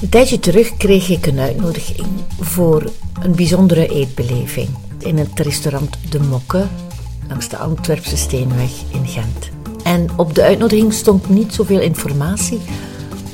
[0.00, 2.06] Een tijdje terug kreeg ik een uitnodiging
[2.40, 2.90] voor
[3.22, 4.68] een bijzondere eetbeleving
[4.98, 6.66] in het restaurant De Mokke
[7.28, 9.50] langs de Antwerpse Steenweg in Gent.
[9.82, 12.60] En op de uitnodiging stond niet zoveel informatie,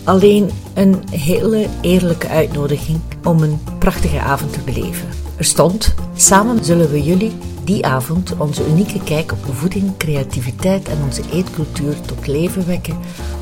[0.05, 5.09] alleen een hele eerlijke uitnodiging om een prachtige avond te beleven.
[5.37, 7.33] Er stond: Samen zullen we jullie
[7.65, 12.99] die avond onze unieke kijk op voeding, creativiteit en onze eetcultuur tot leven wekken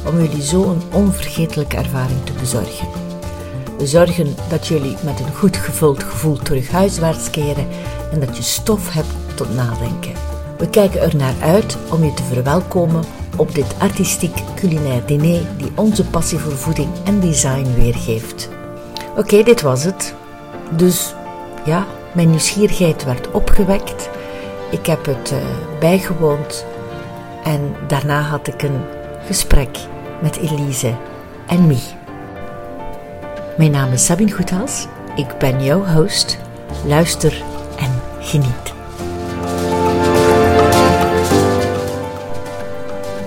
[0.07, 2.89] om jullie zo een onvergetelijke ervaring te bezorgen.
[3.79, 7.67] We zorgen dat jullie met een goed gevuld gevoel terug huiswaarts keren
[8.12, 10.12] en dat je stof hebt tot nadenken.
[10.59, 13.04] We kijken er naar uit om je te verwelkomen
[13.37, 18.48] op dit artistiek culinair diner die onze passie voor voeding en design weergeeft.
[19.17, 20.14] Oké, dit was het.
[20.76, 21.14] Dus
[21.64, 24.09] ja, mijn nieuwsgierigheid werd opgewekt.
[24.71, 25.39] Ik heb het uh,
[25.81, 26.67] bijgewoond
[27.45, 28.81] en daarna had ik een
[29.27, 29.79] gesprek
[30.23, 30.95] met Elise
[31.46, 31.99] en Mie.
[33.57, 34.87] Mijn naam is Sabine Goethals.
[35.17, 36.39] Ik ben jouw host.
[36.87, 37.43] Luister
[37.79, 38.73] en geniet.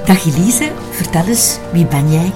[0.05, 2.31] Dag Elise, vertel eens, wie ben jij?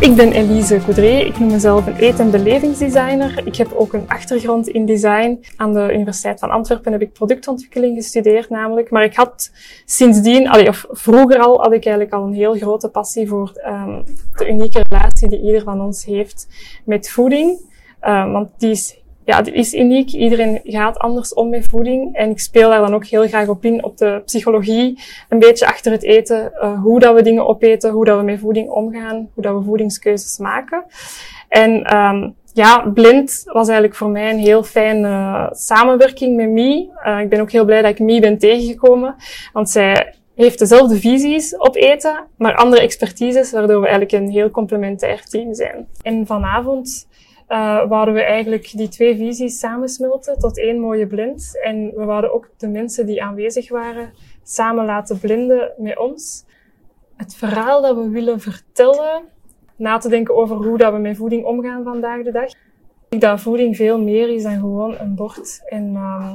[0.00, 1.18] Ik ben Elise Coudré.
[1.18, 3.46] Ik noem mezelf een eet- en belevingsdesigner.
[3.46, 5.44] Ik heb ook een achtergrond in design.
[5.56, 8.90] Aan de Universiteit van Antwerpen heb ik productontwikkeling gestudeerd namelijk.
[8.90, 9.50] Maar ik had
[9.84, 14.04] sindsdien, of vroeger al, had ik eigenlijk al een heel grote passie voor um,
[14.36, 16.46] de unieke relatie die ieder van ons heeft
[16.84, 17.72] met voeding.
[18.02, 20.10] Um, want die is ja, het is uniek.
[20.10, 22.16] Iedereen gaat anders om met voeding.
[22.16, 25.02] En ik speel daar dan ook heel graag op in, op de psychologie.
[25.28, 26.52] Een beetje achter het eten.
[26.54, 29.62] Uh, hoe dat we dingen opeten, hoe dat we met voeding omgaan, hoe dat we
[29.64, 30.84] voedingskeuzes maken.
[31.48, 36.90] En um, ja, Blind was eigenlijk voor mij een heel fijne samenwerking met Mie.
[37.06, 39.14] Uh, ik ben ook heel blij dat ik Mie ben tegengekomen.
[39.52, 44.50] Want zij heeft dezelfde visies op eten, maar andere expertises, waardoor we eigenlijk een heel
[44.50, 45.86] complementair team zijn.
[46.02, 47.06] En vanavond
[47.48, 51.60] uh, wouden we eigenlijk die twee visies samensmelten tot één mooie blind.
[51.62, 54.12] En we wouden ook de mensen die aanwezig waren
[54.42, 56.44] samen laten blinden met ons.
[57.16, 59.22] Het verhaal dat we willen vertellen,
[59.76, 62.50] na te denken over hoe dat we met voeding omgaan vandaag de dag.
[63.08, 66.34] Ik dat voeding veel meer is dan gewoon een bord en uh,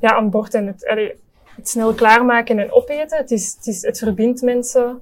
[0.00, 1.10] ja, een bord en het,
[1.56, 3.18] het snel klaarmaken en opeten.
[3.18, 5.00] Het, is, het, is, het verbindt mensen.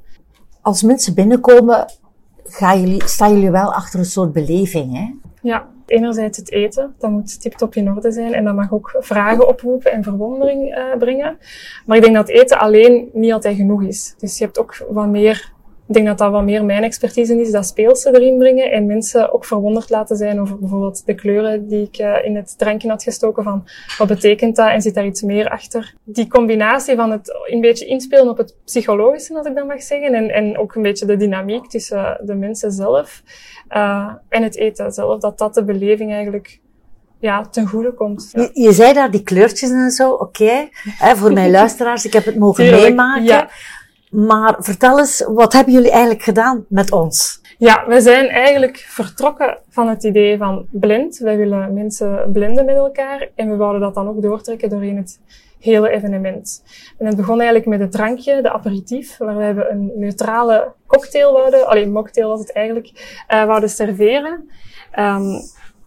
[0.61, 1.87] Als mensen binnenkomen,
[2.59, 5.24] jullie, staan jullie wel achter een soort beleving, hè?
[5.45, 9.49] Ja, enerzijds het eten, dat moet tip-top in orde zijn en dat mag ook vragen
[9.49, 11.39] oproepen en verwondering uh, brengen.
[11.87, 14.15] Maar ik denk dat eten alleen niet altijd genoeg is.
[14.19, 15.53] Dus je hebt ook wat meer
[15.87, 19.33] ik denk dat dat wat meer mijn expertise is, dat speelse erin brengen en mensen
[19.33, 23.03] ook verwonderd laten zijn over bijvoorbeeld de kleuren die ik uh, in het drankje had
[23.03, 23.65] gestoken van
[23.99, 25.95] wat betekent dat en zit daar iets meer achter.
[26.05, 30.15] Die combinatie van het een beetje inspelen op het psychologische, als ik dan mag zeggen,
[30.15, 33.23] en, en ook een beetje de dynamiek tussen de mensen zelf
[33.71, 36.61] uh, en het eten zelf, dat dat de beleving eigenlijk
[37.19, 38.31] ja, ten goede komt.
[38.33, 38.41] Ja.
[38.41, 40.23] Je, je, zei daar die kleurtjes en zo, oké.
[40.23, 41.17] Okay.
[41.17, 43.25] voor mijn luisteraars, ik heb het mogen Tuurlijk, meemaken.
[43.25, 43.51] Ja.
[44.15, 47.41] Maar vertel eens, wat hebben jullie eigenlijk gedaan met ons?
[47.59, 51.19] Ja, we zijn eigenlijk vertrokken van het idee van blind.
[51.19, 55.21] Wij willen mensen blinden met elkaar en we wouden dat dan ook doortrekken doorheen het
[55.61, 56.63] hele evenement.
[56.99, 61.67] En het begon eigenlijk met het drankje, de aperitief, waar we een neutrale cocktail wouden,
[61.67, 64.49] alleen mocktail was het eigenlijk, uh, wouden serveren.
[64.99, 65.41] Um,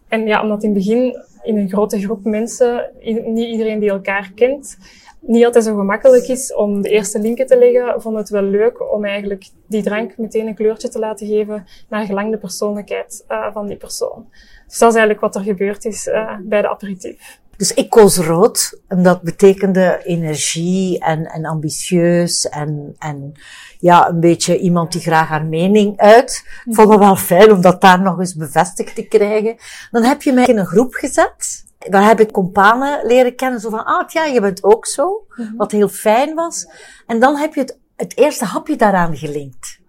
[0.07, 2.89] en ja, omdat in het begin in een grote groep mensen,
[3.25, 4.77] niet iedereen die elkaar kent,
[5.19, 8.91] niet altijd zo gemakkelijk is om de eerste linken te leggen, vond het wel leuk
[8.93, 13.53] om eigenlijk die drank meteen een kleurtje te laten geven naar gelang de persoonlijkheid uh,
[13.53, 14.25] van die persoon.
[14.67, 17.39] Dus dat is eigenlijk wat er gebeurd is uh, bij de aperitief.
[17.57, 23.33] Dus ik koos rood, en dat betekende energie en, en ambitieus en, en
[23.79, 26.43] ja, een beetje iemand die graag haar mening uit.
[26.65, 29.55] Ik vond het wel fijn om dat daar nog eens bevestigd te krijgen.
[29.91, 33.69] Dan heb je mij in een groep gezet daar heb ik companen leren kennen, zo
[33.69, 35.57] van, ah ja, je bent ook zo, mm-hmm.
[35.57, 36.67] wat heel fijn was.
[37.05, 39.79] En dan heb je het, het eerste hapje daaraan gelinkt.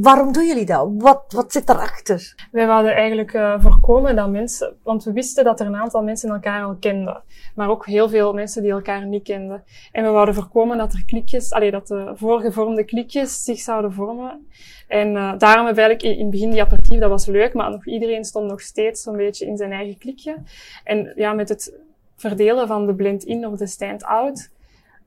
[0.00, 0.88] Waarom doen jullie dat?
[0.98, 2.34] Wat, wat zit daarachter?
[2.52, 6.30] Wij wilden eigenlijk uh, voorkomen dat mensen, want we wisten dat er een aantal mensen
[6.30, 7.22] elkaar al kenden,
[7.54, 9.64] maar ook heel veel mensen die elkaar niet kenden.
[9.92, 14.46] En we wilden voorkomen dat er klikjes, allee, dat de voorgevormde klikjes zich zouden vormen.
[14.88, 17.54] En uh, daarom hebben we eigenlijk in, in het begin die aperitief, dat was leuk,
[17.54, 20.36] maar nog iedereen stond nog steeds zo'n beetje in zijn eigen klikje.
[20.84, 21.78] En ja, met het
[22.16, 24.50] verdelen van de blend-in of de stand-out,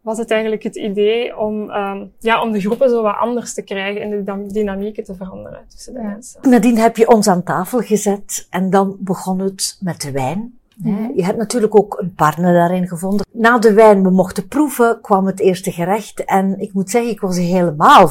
[0.04, 3.62] was het eigenlijk het idee om, um, ja, om de groepen zo wat anders te
[3.62, 6.50] krijgen en de dynamieken te veranderen tussen de mensen.
[6.50, 10.58] Nadien heb je ons aan tafel gezet en dan begon het met de wijn.
[10.76, 11.12] Mm-hmm.
[11.16, 13.26] Je hebt natuurlijk ook een partner daarin gevonden.
[13.32, 16.26] Na de wijn, we mochten proeven, kwam het eerste gerecht.
[16.26, 18.08] En ik moet zeggen, ik was helemaal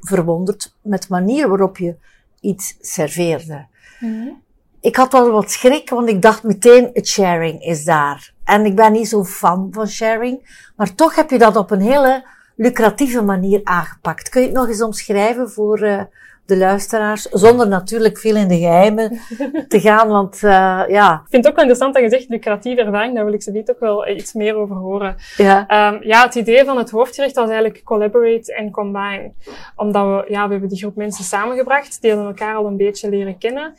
[0.00, 1.94] verwonderd met de manier waarop je
[2.40, 3.66] iets serveerde.
[4.80, 8.31] Ik had wel wat schrik, want ik dacht meteen, het sharing is daar.
[8.44, 11.80] En ik ben niet zo fan van sharing, maar toch heb je dat op een
[11.80, 12.24] hele
[12.56, 14.28] lucratieve manier aangepakt.
[14.28, 16.02] Kun je het nog eens omschrijven voor uh,
[16.46, 19.20] de luisteraars, zonder natuurlijk veel in de geheimen
[19.68, 21.12] te gaan, want uh, ja.
[21.12, 23.50] Ik vind het ook wel interessant dat je zegt lucratieve ervaring, daar wil ik ze
[23.50, 25.16] niet ook wel iets meer over horen.
[25.36, 25.90] Ja.
[25.92, 29.32] Um, ja, het idee van het hoofdgerecht was eigenlijk collaborate en combine.
[29.76, 33.08] Omdat we, ja, we hebben die groep mensen samengebracht, die hadden elkaar al een beetje
[33.08, 33.74] leren kennen.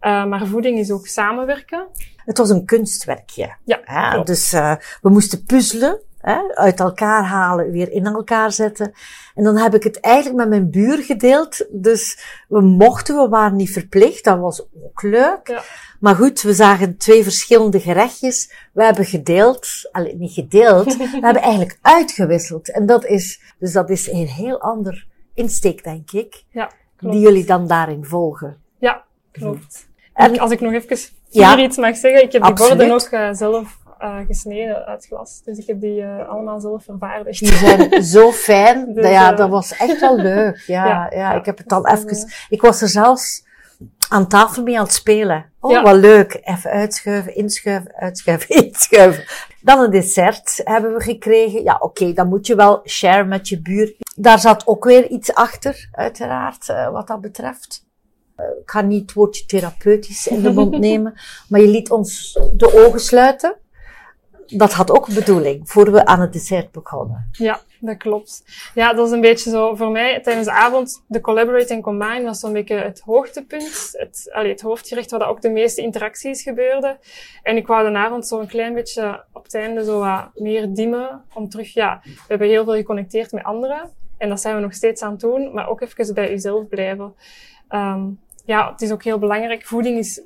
[0.00, 1.86] Uh, maar voeding is ook samenwerken.
[2.16, 3.56] Het was een kunstwerkje.
[3.64, 8.92] Ja, dus uh, we moesten puzzelen hè, uit elkaar halen, weer in elkaar zetten.
[9.34, 11.66] En dan heb ik het eigenlijk met mijn buur gedeeld.
[11.70, 12.18] Dus
[12.48, 14.24] we mochten, we waren niet verplicht.
[14.24, 15.48] Dat was ook leuk.
[15.48, 15.62] Ja.
[16.00, 18.52] Maar goed, we zagen twee verschillende gerechtjes.
[18.72, 22.70] We hebben gedeeld, alleen niet gedeeld, we hebben eigenlijk uitgewisseld.
[22.70, 26.44] En dat is, dus dat is een heel ander insteek, denk ik.
[26.50, 27.14] Ja, klopt.
[27.14, 28.56] Die jullie dan daarin volgen.
[28.78, 29.87] Ja, klopt.
[30.18, 30.98] En- als ik nog even
[31.28, 31.54] Ja.
[31.56, 35.42] hier iets mag zeggen, ik heb die borden ook uh, zelf uh, gesneden uit glas.
[35.44, 37.38] Dus ik heb die uh, allemaal zelf vervaardigd.
[37.40, 38.94] Die zijn zo fijn.
[38.94, 40.62] Dus, ja, eh, dat was echt wel leuk.
[40.66, 42.28] Ja, ja, Ja, ik heb het al even...
[42.48, 43.46] Ik was er zelfs
[44.08, 45.44] aan tafel mee aan het spelen.
[45.60, 45.82] Oh, Ja.
[45.82, 46.40] wat leuk.
[46.44, 49.24] Even uitschuiven, inschuiven, uitschuiven, inschuiven.
[49.60, 51.62] Dan een dessert hebben we gekregen.
[51.62, 53.94] Ja, oké, dan moet je wel share met je buur.
[54.16, 57.86] Daar zat ook weer iets achter, uiteraard, eh, wat dat betreft.
[58.38, 61.14] Eh, ik ga niet het woordje therapeutisch in de mond nemen,
[61.48, 63.56] maar je liet ons de ogen sluiten.
[64.46, 67.28] Dat had ook bedoeling, voor we aan het dessert begonnen.
[67.32, 68.44] Ja, dat klopt.
[68.74, 71.04] Ja, dat is een beetje zo voor mij tijdens de avond.
[71.06, 73.90] De Collaborate Combine was zo'n beetje het hoogtepunt.
[73.92, 76.98] Het, allee, het hoofdgerecht waar ook de meeste interacties gebeurden.
[77.42, 80.74] En ik wou de avond zo een klein beetje op het einde zo wat meer
[80.74, 81.24] dimmen.
[81.34, 83.90] Om terug, ja, we hebben heel veel geconnecteerd met anderen.
[84.18, 85.52] En dat zijn we nog steeds aan het doen.
[85.52, 87.14] Maar ook even bij uzelf blijven.
[87.70, 89.66] Um, ja, het is ook heel belangrijk.
[89.66, 90.20] Voeding is,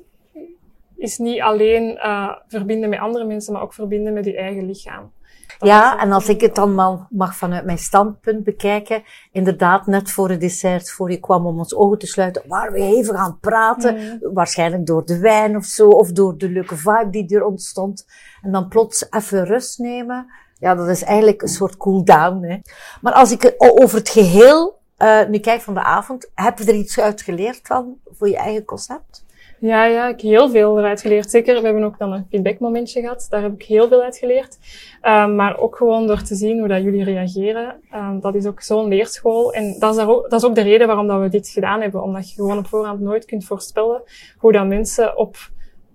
[0.95, 5.11] is niet alleen uh, verbinden met andere mensen, maar ook verbinden met je eigen lichaam.
[5.59, 10.11] Dat Ja, en als ik het dan mal- mag vanuit mijn standpunt bekijken, inderdaad, net
[10.11, 13.31] voor het dessert, voor je kwam om ons ogen te sluiten, waren we even aan
[13.31, 14.33] het praten, Mm.
[14.33, 18.05] waarschijnlijk door de wijn of zo, of door de leuke vibe die er ontstond.
[18.41, 20.31] En dan plots even rust nemen.
[20.59, 22.43] Ja, dat is eigenlijk een soort cool-down.
[22.43, 22.57] Hè.
[23.01, 26.75] Maar als ik over het geheel uh, nu kijk van de avond, heb je er
[26.75, 29.25] iets uit geleerd van voor je eigen concept?
[29.59, 31.29] Ja, ja, ik heb heel veel eruit geleerd.
[31.29, 33.27] Zeker, we hebben ook dan een feedbackmomentje gehad.
[33.29, 34.57] Daar heb ik heel veel uit geleerd.
[35.01, 37.75] Um, maar ook gewoon door te zien hoe dat jullie reageren.
[37.95, 39.53] Um, dat is ook zo'n leerschool.
[39.53, 42.03] En dat is, ook, dat is ook de reden waarom dat we dit gedaan hebben.
[42.03, 44.01] Omdat je gewoon op voorhand nooit kunt voorspellen
[44.37, 45.37] hoe dat mensen op,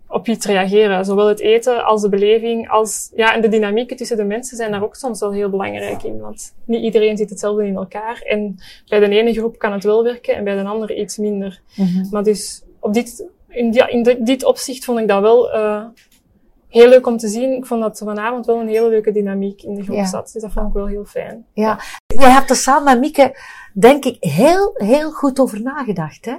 [0.09, 1.05] op iets reageren.
[1.05, 4.71] Zowel het eten als de beleving, als, ja, en de dynamieken tussen de mensen zijn
[4.71, 6.21] daar ook soms wel heel belangrijk in.
[6.21, 8.23] Want niet iedereen zit hetzelfde in elkaar.
[8.27, 8.57] En
[8.89, 11.61] bij de ene groep kan het wel werken en bij de andere iets minder.
[12.11, 15.85] Maar dus op dit, in, die, in di- dit opzicht vond ik dat wel uh,
[16.69, 17.53] heel leuk om te zien.
[17.53, 20.07] Ik vond dat vanavond wel een hele leuke dynamiek in de groep Ja.
[20.07, 20.31] zat.
[20.33, 21.47] Dus dat vond ik wel heel fijn.
[21.53, 23.39] Ja, jij hebt er samen met Mieke,
[23.75, 26.35] denk ik, heel, heel goed over nagedacht, hè?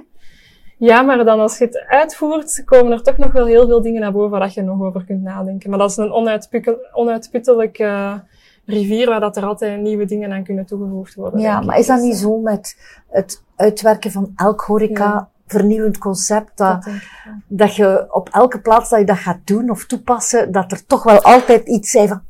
[0.80, 4.00] Ja, maar dan als je het uitvoert, komen er toch nog wel heel veel dingen
[4.00, 5.70] naar boven waar dat je nog over kunt nadenken.
[5.70, 8.14] Maar dat is een onuitpukkel- onuitputtelijk uh,
[8.66, 11.40] rivier waar dat er altijd nieuwe dingen aan kunnen toegevoegd worden.
[11.40, 12.76] Ja, maar is dat Dus, niet eh, zo met
[13.10, 15.28] het uitwerken van elk horeca Ja.
[15.46, 17.08] vernieuwend concept, dat, dat ik
[17.48, 21.02] dat je op elke plaats dat je dat gaat doen of toepassen, dat er toch
[21.02, 22.20] wel altijd iets zijn van,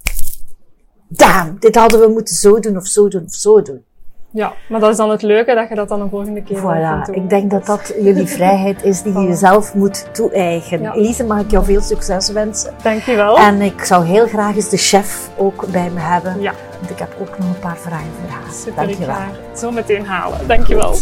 [1.09, 3.85] damn, dit hadden we moeten zo doen of zo doen of zo doen.
[4.33, 6.75] Ja, maar dat is dan het leuke dat je dat dan een volgende keer wel
[6.75, 7.15] Voilà, doen.
[7.15, 10.83] ik denk dat dat jullie vrijheid is die je jezelf moet toe-eigenen.
[10.83, 10.93] Ja.
[10.95, 12.75] Elise, mag ik jou veel succes wensen.
[12.83, 13.39] Dankjewel.
[13.39, 16.41] En ik zou heel graag eens de chef ook bij me hebben.
[16.41, 18.53] Ja, Want ik heb ook nog een paar vragen voor haar.
[18.53, 18.83] super.
[18.83, 19.15] Ik Dankjewel.
[19.15, 20.39] ga haar zo meteen halen.
[20.47, 20.95] Dankjewel.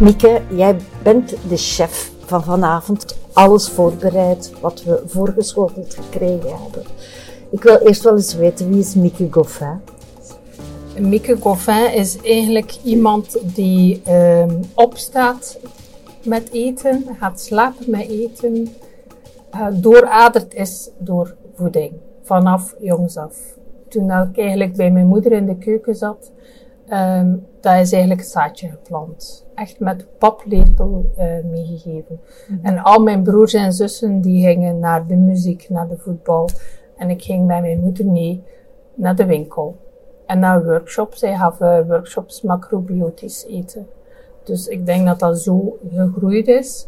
[0.00, 3.18] Mieke, jij bent de chef van vanavond.
[3.32, 6.82] Alles voorbereid wat we voorgeschoteld gekregen hebben.
[7.50, 9.80] Ik wil eerst wel eens weten, wie is Mieke Goffin?
[10.98, 15.58] Mieke Goffin is eigenlijk iemand die ehm, opstaat
[16.24, 18.68] met eten, gaat slapen met eten,
[19.54, 21.92] uh, dooraderd is door voeding,
[22.22, 23.36] vanaf jongs af.
[23.88, 26.30] Toen ik eigenlijk bij mijn moeder in de keuken zat,
[26.92, 29.46] um, dat is eigenlijk het zaadje geplant.
[29.54, 32.20] Echt met paplepel uh, meegegeven.
[32.48, 32.64] Mm -hmm.
[32.64, 36.48] En al mijn broers en zussen die gingen naar de muziek, naar de voetbal.
[36.96, 38.42] En ik ging met mijn moeder mee
[38.94, 39.76] naar de winkel
[40.26, 41.20] en naar workshops.
[41.20, 43.86] Hij gaf uh, workshops macrobiotisch eten.
[44.44, 46.86] Dus ik denk dat dat zo gegroeid is.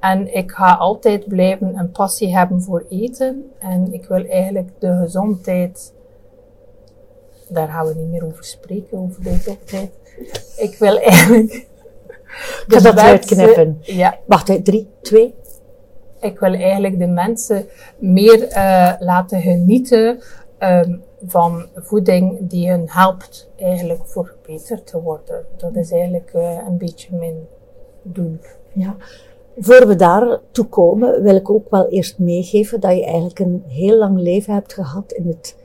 [0.00, 3.50] En ik ga altijd blijven een passie hebben voor eten.
[3.58, 5.92] En ik wil eigenlijk de gezondheid.
[7.50, 9.90] Daar gaan we niet meer over spreken, over de gezondheid.
[10.56, 11.52] Ik wil eigenlijk.
[11.52, 13.78] Ik ga dat uitknippen.
[13.80, 15.34] Ja, Wacht, drie, twee.
[16.20, 17.66] ik wil eigenlijk de mensen
[17.98, 20.20] meer eh, laten genieten
[20.58, 25.44] ehm, van voeding die hen helpt eigenlijk voor beter te worden.
[25.56, 27.46] Dat is eigenlijk eh, een beetje mijn
[28.02, 28.38] doel.
[28.72, 28.96] Ja.
[29.58, 33.64] Voor we daar toe komen, wil ik ook wel eerst meegeven dat je eigenlijk een
[33.66, 35.56] heel lang leven hebt gehad in het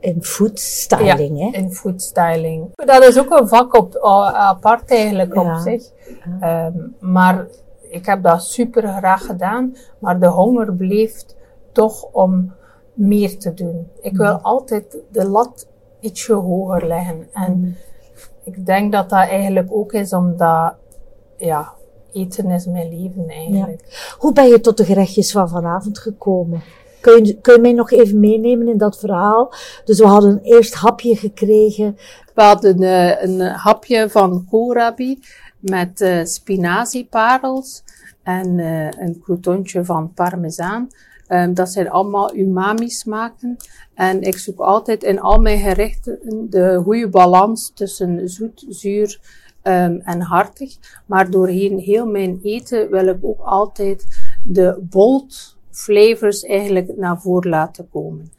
[0.00, 1.38] in food styling.
[1.38, 1.58] hè?
[1.58, 2.68] in foodstyling.
[2.74, 3.96] Dat is ook een vak op,
[4.34, 5.40] apart eigenlijk Ja.
[5.54, 5.82] op zich.
[6.40, 7.46] Ehm, maar
[7.90, 9.76] ik heb dat super graag gedaan.
[9.98, 11.24] Maar de honger bleef
[11.72, 12.52] toch om
[12.92, 13.88] meer te doen.
[14.00, 15.66] Ik wil altijd de lat
[16.00, 17.28] ietsje hoger leggen.
[17.32, 17.76] En
[18.44, 20.74] ik denk dat dat eigenlijk ook is omdat,
[21.36, 21.72] ja,
[22.12, 24.14] eten is mijn leven eigenlijk.
[24.18, 26.62] Hoe ben je tot de gerechtjes van vanavond gekomen?
[27.00, 29.52] Kun je, kun je mij nog even meenemen in dat verhaal?
[29.84, 31.96] Dus we hadden een eerst hapje gekregen.
[32.34, 35.18] We hadden eh, een hapje van koolrabi
[35.58, 37.82] met eh spinazieparels
[38.22, 40.88] en eh, een croutonnetje van parmezaan.
[41.26, 43.56] Ehm, dat zijn allemaal umami smaken.
[43.94, 46.18] En ik zoek altijd in al mijn gerechten
[46.50, 49.20] de goede balans tussen zoet, zuur
[49.62, 50.76] ehm, en hartig.
[51.06, 54.06] Maar doorheen heel mijn eten wil ik ook altijd
[54.44, 58.32] de bold flavors eigenlijk naar voren laten komen.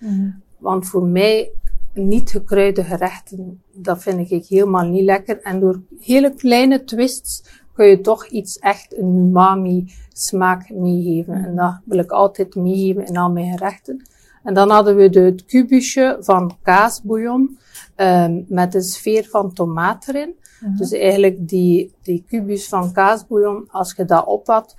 [0.57, 1.51] Want voor mij
[1.93, 5.41] niet gekruide gerechten, dat vind ik helemaal niet lekker.
[5.41, 7.43] En door hele kleine twists
[7.74, 11.33] kun je toch iets echt een umami smaak meegeven.
[11.33, 14.01] En dat wil ik altijd meegeven in al mijn gerechten.
[14.43, 17.57] En dan hadden we de, het kubusje van kaasbouillon
[17.95, 20.36] ehm, met een sfeer van tomaat erin.
[20.77, 24.75] Dus eigenlijk die, die kubus van kaasbouillon, als je dat op had,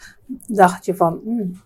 [0.46, 1.60] dacht je van, mm,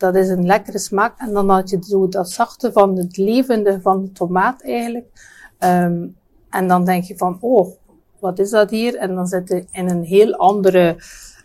[0.00, 1.18] dat is een lekkere smaak.
[1.18, 5.06] En dan had je zo dat zachte van het levende van de tomaat eigenlijk.
[5.58, 6.06] Ehm,
[6.50, 7.68] en dan denk je van, oh,
[8.18, 8.96] wat is dat hier?
[8.96, 10.96] En dan zit je in een heel andere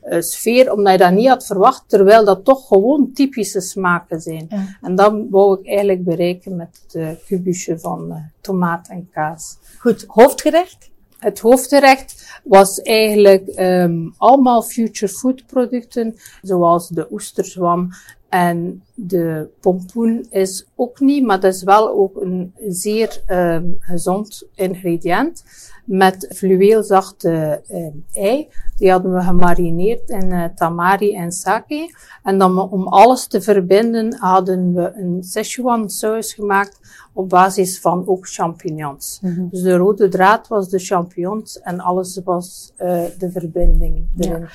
[0.02, 4.46] eh, sfeer, omdat je dat niet had verwacht, terwijl dat toch gewoon typische smaken zijn.
[4.50, 4.78] Ja.
[4.82, 9.58] En dat wou ik eigenlijk bereiken met het kubusje van eh, tomaat en kaas.
[9.80, 10.94] Goed, hoofdgerecht?
[11.20, 17.90] Het hoofdgerecht was eigenlijk ehm, allemaal future food producten, zoals de oesterzwam
[18.36, 24.44] en de pompoen is ook niet, maar dat is wel ook een zeer ehm, gezond
[24.56, 25.44] ingrediënt.
[25.86, 28.48] Met fluweelzachte ehm, ei.
[28.78, 31.96] Die hadden we gemarineerd in eh, tamari en sake.
[32.24, 36.80] En dan om alles te verbinden hadden we een Szechuan saus gemaakt
[37.14, 39.20] op basis van ook champignons.
[39.50, 44.48] Dus de rode draad was de champignons en alles was eh, de verbinding erin.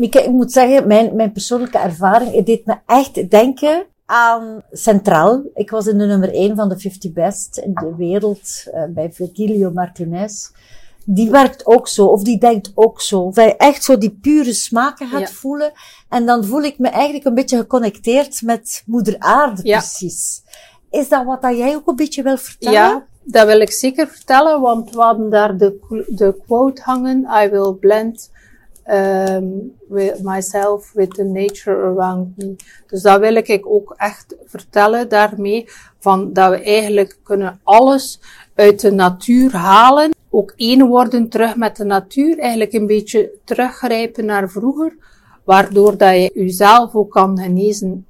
[0.00, 5.42] Ik moet zeggen, mijn, mijn persoonlijke ervaring, het deed me echt denken aan Centraal.
[5.54, 9.12] Ik was in de nummer 1 van de 50 Best in de wereld eh, bij
[9.12, 10.50] Virgilio Martinez.
[11.04, 13.20] Die werkt ook zo, of die denkt ook zo.
[13.20, 15.26] Of hij echt zo die pure smaken gaat Ja.
[15.26, 15.72] voelen.
[16.08, 19.78] En dan voel ik me eigenlijk een beetje geconnecteerd met Moeder Aarde, Ja.
[19.78, 20.42] precies.
[20.90, 22.78] Is dat wat dat jij ook een beetje wil vertellen?
[22.78, 27.48] Ja, dat wil ik zeker vertellen, want we hadden daar de, de quote hangen, I
[27.48, 28.30] will blend
[28.90, 32.56] um, with myself with the nature around me.
[32.86, 35.68] Dus dat wil ik ook echt vertellen daarmee,
[35.98, 38.20] van dat we eigenlijk kunnen alles
[38.54, 44.24] uit de natuur halen, ook één worden terug met de natuur, eigenlijk een beetje teruggrijpen
[44.24, 44.96] naar vroeger,
[45.44, 48.06] waardoor dat je jezelf ook kan genezen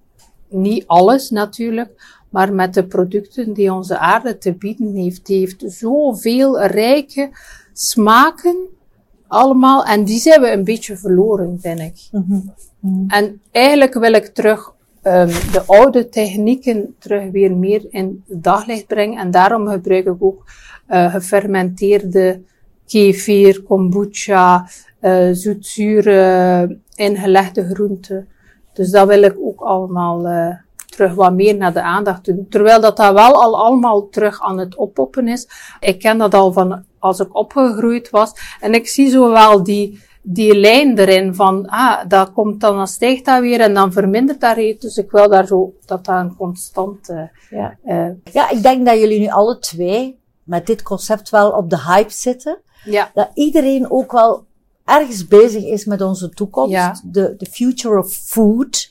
[0.49, 5.27] niet alles natuurlijk, maar met de producten die onze aarde te bieden heeft.
[5.27, 7.31] Die heeft zoveel rijke
[7.73, 8.57] smaken,
[9.31, 12.09] allemaal, en die zijn we een beetje verloren, vind ik.
[13.09, 14.73] En eigenlijk wil ik terug
[15.03, 20.17] um, de oude technieken terug weer meer in het daglicht brengen, en daarom gebruik ik
[20.19, 20.45] ook
[20.89, 22.41] uh, gefermenteerde
[22.87, 24.69] kefir, kombucha,
[25.01, 28.29] uh, zoetzure, ingelegde groenten.
[28.73, 30.55] Dus dat wil ik ook allemaal uh,
[31.01, 32.47] terug wat meer naar de aandacht doen.
[32.49, 35.49] Terwijl dat, dat wel al allemaal terug aan het oppoppen is.
[35.81, 38.33] Ik ken dat al van als ik opgegroeid was.
[38.61, 42.87] En ik zie zo wel die, die lijn erin van, ah, dat komt dan, dan
[42.87, 44.77] stijgt dat weer en dan vermindert dat weer.
[44.79, 47.31] Dus ik wil daar zo, dat dat een constante...
[47.51, 47.77] Ja.
[47.85, 51.83] Uh, ja, ik denk dat jullie nu alle twee met dit concept wel op de
[51.83, 52.59] hype zitten.
[52.85, 53.11] Ja.
[53.15, 54.45] Dat iedereen ook wel
[54.85, 56.73] ergens bezig is met onze toekomst.
[56.73, 57.01] Ja.
[57.05, 58.90] De, de future of food.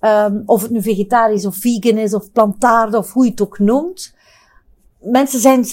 [0.00, 3.58] Um, of het nu vegetarisch of vegan is of plantaardig of hoe je het ook
[3.58, 4.14] noemt.
[5.00, 5.66] Mensen zijn,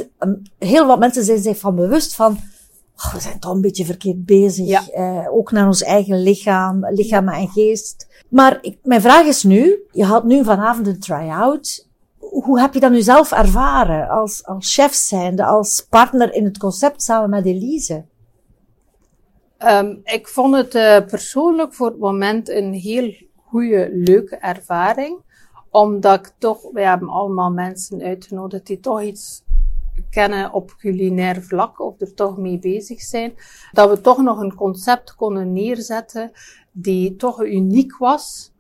[0.60, 2.38] heel wat mensen zijn zich van bewust van,
[2.98, 4.68] oh, we zijn toch een beetje verkeerd bezig.
[4.68, 4.88] Ja.
[4.88, 8.08] Eh, ook naar ons eigen lichaam, lichaam en geest.
[8.30, 11.88] Maar ik, mijn vraag is nu, je had nu vanavond een try-out.
[12.20, 16.58] Hoe heb je dat nu zelf ervaren als, als chef zijnde, als partner in het
[16.58, 18.04] concept samen met Elise?
[19.60, 23.14] Um, ik vond het uh, persoonlijk voor het moment een heel
[23.54, 25.18] goede, leuke ervaring.
[25.70, 29.44] Omdat ik toch, wij hebben allemaal mensen uitgenodigd die toch iets
[30.10, 33.34] kennen op culinair vlak of er toch mee bezig zijn.
[33.72, 36.32] Dat we toch nog een concept konden neerzetten
[36.72, 38.52] die toch uniek was.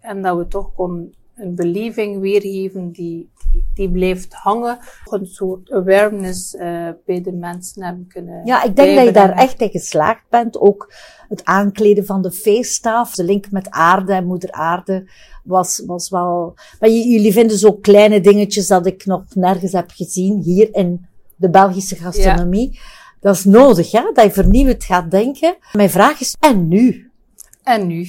[0.00, 3.30] En dat we toch kon een beleving weergeven die,
[3.74, 4.78] die, blijft hangen.
[5.04, 9.32] Een soort awareness uh, bij de mensen hebben kunnen Ja, ik denk dat je daar
[9.32, 10.60] echt in geslaagd bent.
[10.60, 10.92] Ook
[11.28, 15.10] het aankleden van de feeststaf, de link met aarde en moeder aarde
[15.44, 16.54] was, was wel...
[16.80, 21.06] Maar jullie vinden zo kleine dingetjes dat ik nog nergens heb gezien hier in
[21.36, 22.68] de Belgische gastronomie.
[22.72, 22.80] Ja.
[23.20, 24.10] Dat is nodig, hè?
[24.12, 25.56] dat je vernieuwend gaat denken.
[25.72, 27.10] Mijn vraag is, en nu?
[27.62, 28.08] En nu?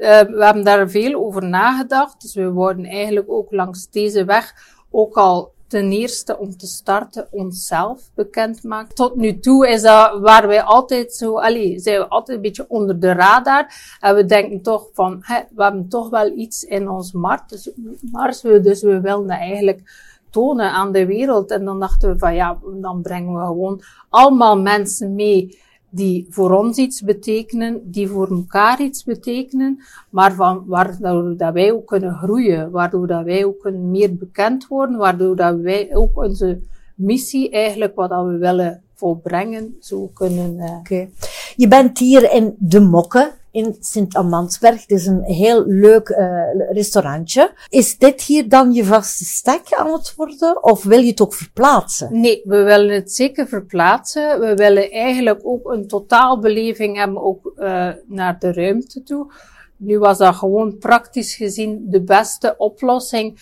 [0.00, 2.20] Uh, we hebben daar veel over nagedacht.
[2.20, 4.54] Dus we worden eigenlijk ook langs deze weg
[4.90, 8.94] ook al ten eerste om te starten onszelf bekendmaken.
[8.94, 12.64] Tot nu toe is dat waar wij altijd zo, allee, zijn we altijd een beetje
[12.68, 13.74] onder de radar.
[14.00, 17.40] En we denken toch van, hè, we hebben toch wel iets in ons mars.
[17.46, 19.80] Dus, mars, dus we willen dat eigenlijk
[20.30, 21.50] tonen aan de wereld.
[21.50, 25.58] En dan dachten we van, ja, dan brengen we gewoon allemaal mensen mee
[25.90, 29.80] die voor ons iets betekenen, die voor elkaar iets betekenen,
[30.10, 34.66] maar van, waardoor dat wij ook kunnen groeien, waardoor dat wij ook kunnen meer bekend
[34.66, 36.60] worden, waardoor dat wij ook onze
[36.94, 40.56] missie eigenlijk, wat dat we willen volbrengen, zo kunnen...
[40.88, 41.06] Uh...
[41.56, 44.80] Je bent hier in De Mokke, in Sint-Amandsberg.
[44.80, 46.18] Het is een heel leuk uh,
[46.70, 47.52] restaurantje.
[47.68, 50.62] Is dit hier dan je vaste stek aan het worden?
[50.62, 52.20] Of wil je het ook verplaatsen?
[52.20, 54.40] Nee, we willen het zeker verplaatsen.
[54.40, 59.32] We willen eigenlijk ook een totaalbeleving hebben, ook uh, naar de ruimte toe.
[59.76, 63.40] Nu was dat gewoon praktisch gezien de beste oplossing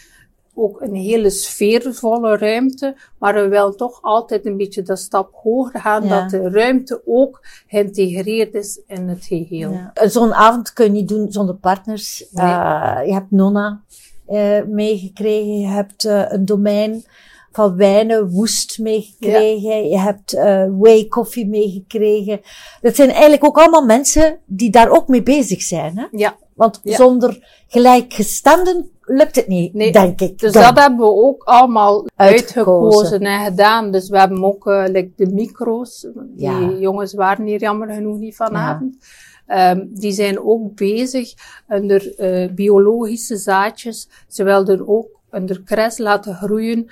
[0.57, 5.81] ook een hele sfeervolle ruimte, maar we willen toch altijd een beetje de stap hoger
[5.81, 6.21] gaan, ja.
[6.21, 9.71] dat de ruimte ook geïntegreerd is in het geheel.
[9.71, 10.09] Ja.
[10.09, 12.27] Zo'n avond kun je niet doen zonder partners.
[12.31, 12.47] Nee.
[12.47, 13.83] Uh, je hebt Nonna
[14.29, 17.05] uh, meegekregen, je hebt uh, een domein
[17.53, 19.88] van wijnen, woest meegekregen.
[19.88, 19.90] Ja.
[19.90, 22.40] Je hebt uh, Way Coffee meegekregen.
[22.81, 25.99] Dat zijn eigenlijk ook allemaal mensen die daar ook mee bezig zijn.
[25.99, 26.07] Hè?
[26.11, 26.37] Ja.
[26.55, 26.97] Want ja.
[26.97, 30.38] zonder gelijkgestemden lukt het niet, nee, denk ik.
[30.38, 30.62] Dus dan.
[30.62, 33.90] dat hebben we ook allemaal uitgekozen, en gedaan.
[33.90, 36.01] Dus we hebben ook uh, like de micro's.
[36.14, 36.71] Die Ja.
[36.79, 38.97] jongens waren hier jammer genoeg niet vanavond.
[39.49, 41.33] Um, die zijn ook bezig
[41.69, 44.09] onder uh, biologische zaadjes.
[44.29, 46.87] Ze wilden ook onder kres laten groeien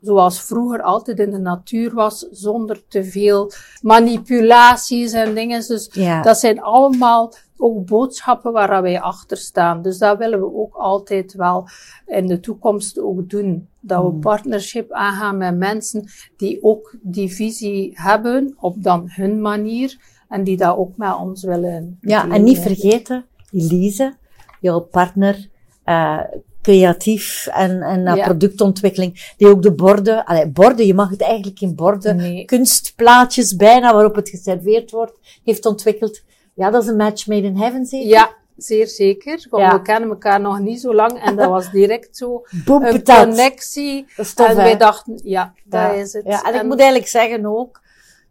[0.00, 3.52] zoals vroeger altijd in de natuur was, zonder te veel
[3.82, 5.66] manipulaties en dingen.
[5.68, 6.22] Dus Ja.
[6.22, 9.82] dat zijn allemaal ook boodschappen waar wij achter staan.
[9.82, 11.68] Dus dat willen we ook altijd wel
[12.06, 13.68] in de toekomst ook doen.
[13.80, 16.04] Dat we partnership aangaan met mensen
[16.36, 19.96] die ook die visie hebben op dan hun manier
[20.28, 21.98] en die dat ook met ons willen.
[22.00, 24.14] Ja, en niet vergeten, Elise,
[24.60, 25.48] jouw partner,
[25.86, 26.20] uh,
[26.62, 28.24] creatief en, en naar Ja.
[28.24, 32.44] productontwikkeling, die ook de borden, allee, borden, je mag het eigenlijk geen borden, Nee.
[32.44, 36.22] kunstplaatjes bijna waarop het geserveerd wordt, heeft ontwikkeld.
[36.60, 38.08] Ja, dat is een match made in heaven, zeker?
[38.08, 39.46] Ja, zeer zeker.
[39.50, 39.72] Want Ja.
[39.72, 43.26] we kennen elkaar nog niet zo lang en dat was direct zo een patat.
[43.26, 44.06] connectie.
[44.16, 44.62] Dat is tof, en hè?
[44.62, 45.88] wij dachten, ja, Ja.
[45.88, 46.24] dat is het.
[46.26, 47.80] Ja, en ik moet eigenlijk zeggen ook,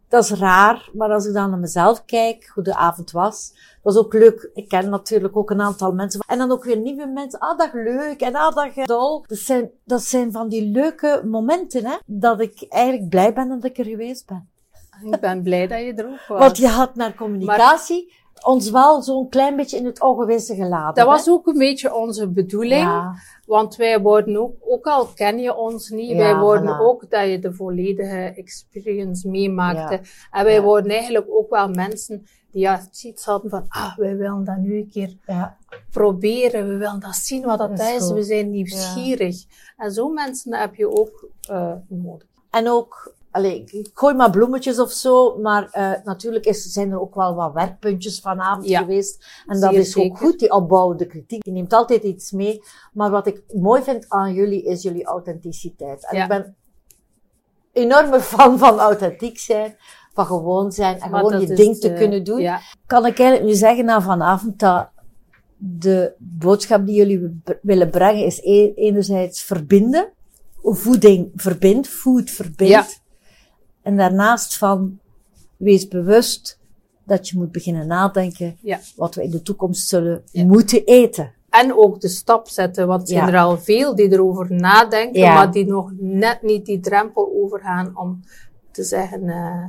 [0.07, 3.93] dat is raar, maar als ik dan naar mezelf kijk, hoe de avond was, dat
[3.93, 4.49] was ook leuk.
[4.53, 6.19] Ik ken natuurlijk ook een aantal mensen.
[6.27, 7.39] En dan ook weer nieuwe mensen.
[7.39, 8.21] Ah, dag leuk.
[8.21, 9.23] En ah, dag dol.
[9.27, 11.95] Dat zijn, dat zijn van die leuke momenten, hè.
[12.05, 14.49] Dat ik eigenlijk blij ben dat ik er geweest ben.
[15.11, 16.39] Ik ben blij dat je er ook was.
[16.39, 18.13] Want je had naar communicatie
[18.45, 20.93] ons wel zo'n klein beetje in het ongewisse geladen.
[20.93, 21.11] dat hè.
[21.11, 22.81] was ook een beetje onze bedoeling.
[22.81, 23.13] Ja,
[23.45, 26.79] Want wij worden ook, ook al ken je ons niet, Ja, wij worden voilà.
[26.79, 29.93] ook dat je de volledige experience meemaakte.
[29.93, 30.39] Ja.
[30.39, 34.43] En wij worden eigenlijk ook wel mensen die ja, iets hadden van, ah, wij willen
[34.43, 35.57] dat nu een keer ja.
[35.91, 39.43] proberen, we willen dat zien wat dat Dat is we zijn nieuwsgierig.
[39.77, 42.27] En zo mensen heb je ook uh, nodig.
[42.49, 47.01] En ook, allee, ik gooi maar bloemetjes of zo, maar uh, natuurlijk is, zijn er
[47.01, 49.25] ook wel wat werkpuntjes vanavond Ja, geweest.
[49.47, 51.45] En dat is ook goed, die opbouwende kritiek.
[51.45, 52.61] Je neemt altijd iets mee.
[52.93, 56.05] Maar wat ik mooi vind aan jullie, is jullie authenticiteit.
[56.09, 56.23] En Ja.
[56.23, 56.55] ik ben
[57.73, 59.75] enorme fan van authentiek zijn,
[60.13, 62.39] van gewoon zijn en Maar gewoon je ding te de- kunnen doen.
[62.41, 64.89] Ja, Kan ik eigenlijk nu zeggen na vanavond dat
[65.57, 70.11] de boodschap die jullie willen brengen is e- enerzijds verbinden.
[70.61, 72.73] Voeding verbindt, food verbindt.
[72.73, 72.85] Ja.
[73.89, 74.99] En daarnaast van
[75.57, 76.59] wees bewust
[77.05, 78.79] dat je moet beginnen nadenken Ja.
[78.95, 80.45] wat we in de toekomst zullen Ja.
[80.45, 81.33] moeten eten.
[81.49, 85.51] En ook de stap zetten, want er zijn er al veel die erover nadenken, maar
[85.51, 88.23] die nog net niet die drempel overgaan om
[88.71, 89.65] te zeggen, eh,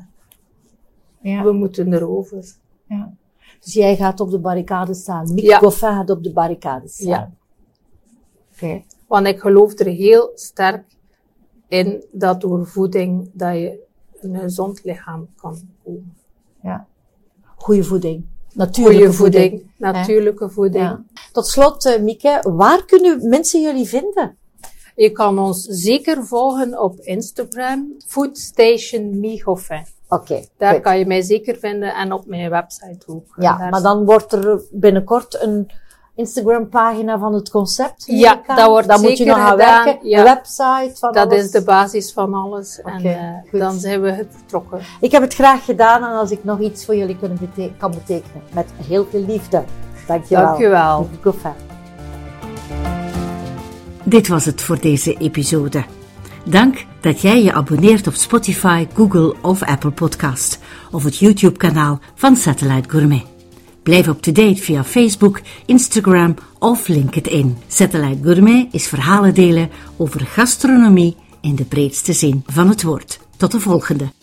[1.21, 1.43] Ja.
[1.43, 2.45] we moeten erover.
[2.89, 3.13] Ja.
[3.61, 5.33] Dus jij gaat op de barricade staan.
[5.35, 5.59] Ja.
[5.59, 7.09] Goffin gaat op de barricade staan.
[7.09, 7.31] Ja.
[8.53, 8.83] Oké.
[9.07, 10.85] Want ik geloof er heel sterk
[11.69, 13.89] in dat door voeding dat je
[14.21, 16.17] een gezond lichaam kan komen.
[16.63, 16.87] Ja.
[17.57, 18.25] Goeie voeding.
[18.53, 19.51] Natuurlijke Goede voeding.
[19.51, 20.85] voeding, natuurlijke voeding.
[20.85, 21.05] Ja.
[21.33, 24.37] Tot slot, eh, Mieke, waar kunnen mensen jullie vinden?
[24.95, 29.41] Je kan ons zeker volgen op Instagram, Foodstation.
[30.09, 30.45] Oké.
[30.57, 30.83] Daar goed.
[30.83, 33.35] kan je mij zeker vinden en op mijn website ook.
[33.37, 35.71] Ja, Daar maar dan wordt er binnenkort een
[36.21, 38.05] Instagram-pagina van het concept.
[38.07, 40.09] Ja, dat wordt Dan moet je nog gaan gedaan, werken.
[40.09, 40.19] ja.
[40.19, 41.45] Een website van Dat alles.
[41.45, 42.79] is de basis van alles.
[42.83, 43.61] Oké, en eh, goed.
[43.61, 44.81] dan zijn we vertrokken.
[45.01, 47.91] Ik heb het graag gedaan en als ik nog iets voor jullie kunnen bete- kan
[47.91, 49.63] betekenen, met heel veel liefde.
[50.07, 50.45] Dankjewel.
[50.47, 51.09] Dankjewel.
[51.23, 51.53] Goffin.
[54.05, 55.85] Dit was het voor deze episode.
[56.45, 60.59] Dank dat jij je abonneert op Spotify, Google of Apple Podcast
[60.91, 63.23] of het YouTube-kanaal van Satellite Gourmet.
[63.83, 67.57] Blijf up-to-date via Facebook, Instagram of LinkedIn.
[67.69, 73.21] Satellite Gourmet is verhalen delen over gastronomie in de breedste zin van het woord.
[73.37, 74.20] Tot de volgende.